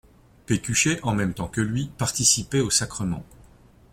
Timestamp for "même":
1.13-1.35